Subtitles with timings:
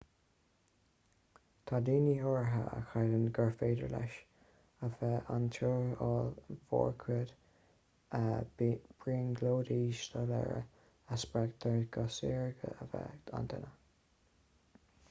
[1.71, 4.15] tá daoine áirithe a chreideann gur féidir leis
[4.87, 7.35] a bheith an-tuirsiúil mórchuid
[9.03, 10.59] brionglóidí soiléire
[11.17, 13.71] a spreagtar go saorga a bheith ag an duine